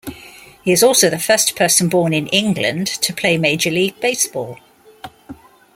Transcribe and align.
He 0.63 0.71
is 0.71 0.81
also 0.81 1.11
the 1.11 1.19
first 1.19 1.55
person 1.55 1.87
born 1.87 2.11
in 2.11 2.25
England 2.29 2.87
to 2.87 3.13
play 3.13 3.37
Major 3.37 3.69
League 3.69 3.99
Baseball. 3.99 4.57